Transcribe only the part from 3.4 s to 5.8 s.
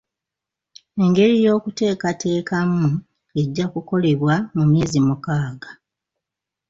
ejja kukolebwa mu myezi mukaaga.